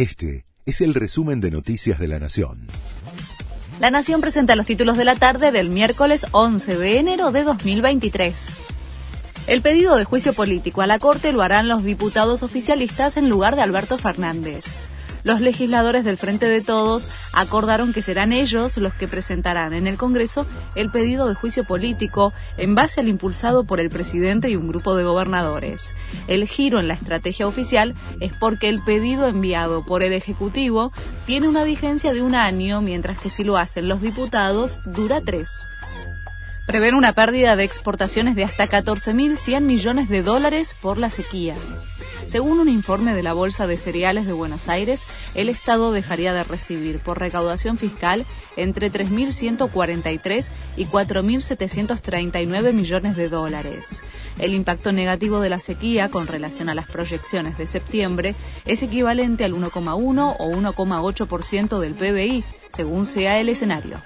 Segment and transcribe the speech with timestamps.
[0.00, 2.68] Este es el resumen de Noticias de la Nación.
[3.80, 8.56] La Nación presenta los títulos de la tarde del miércoles 11 de enero de 2023.
[9.46, 13.56] El pedido de juicio político a la Corte lo harán los diputados oficialistas en lugar
[13.56, 14.78] de Alberto Fernández
[15.24, 19.96] los legisladores del Frente de Todos acordaron que serán ellos los que presentarán en el
[19.96, 24.68] Congreso el pedido de juicio político en base al impulsado por el presidente y un
[24.68, 25.94] grupo de gobernadores.
[26.26, 30.92] El giro en la estrategia oficial es porque el pedido enviado por el Ejecutivo
[31.26, 35.68] tiene una vigencia de un año, mientras que si lo hacen los diputados dura tres
[36.70, 41.56] prevén una pérdida de exportaciones de hasta 14.100 millones de dólares por la sequía.
[42.30, 46.44] Según un informe de la Bolsa de Cereales de Buenos Aires, el Estado dejaría de
[46.44, 48.24] recibir por recaudación fiscal
[48.56, 54.04] entre 3.143 y 4.739 millones de dólares.
[54.38, 59.44] El impacto negativo de la sequía con relación a las proyecciones de septiembre es equivalente
[59.44, 64.00] al 1,1 o 1,8% del PBI, según sea el escenario.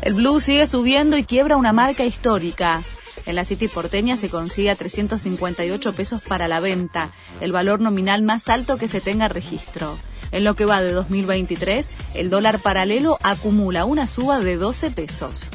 [0.00, 2.82] El blue sigue subiendo y quiebra una marca histórica.
[3.26, 8.22] En la City porteña se consigue a 358 pesos para la venta, el valor nominal
[8.22, 9.96] más alto que se tenga registro.
[10.30, 15.48] En lo que va de 2023, el dólar paralelo acumula una suba de 12 pesos.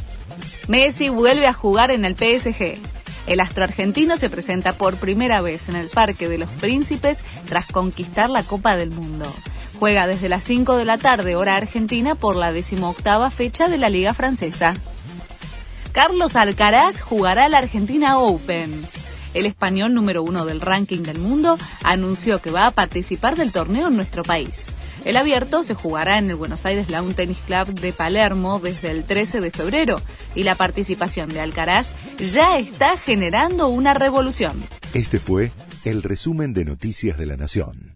[0.67, 2.77] Messi vuelve a jugar en el PSG.
[3.27, 7.67] El astro argentino se presenta por primera vez en el Parque de los Príncipes tras
[7.67, 9.31] conquistar la Copa del Mundo.
[9.79, 13.89] Juega desde las 5 de la tarde hora argentina por la decimoctava fecha de la
[13.89, 14.75] Liga Francesa.
[15.91, 18.71] Carlos Alcaraz jugará la Argentina Open.
[19.33, 23.87] El español número uno del ranking del mundo anunció que va a participar del torneo
[23.87, 24.67] en nuestro país.
[25.05, 29.03] El abierto se jugará en el Buenos Aires Lawn Tennis Club de Palermo desde el
[29.03, 30.01] 13 de febrero
[30.35, 34.61] y la participación de Alcaraz ya está generando una revolución.
[34.93, 35.51] Este fue
[35.85, 37.88] el resumen de Noticias de la Nación.